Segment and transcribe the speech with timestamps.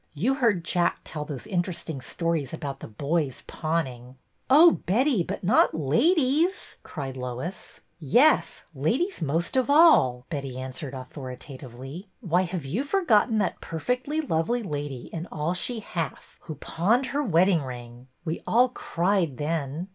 [0.15, 4.17] You heard Jack tell those interesting stories about the boys pawning."
[4.49, 7.81] Oh, Betty, but not ladies!" cried Lois.
[7.99, 14.63] Yes, ladies most of all," Betty answered authoritatively.'' Why, have you forgotten that perfectly lovely
[14.63, 18.07] lady in' All She Hath,' who pawned her wedding ring?
[18.25, 19.87] We all cried then."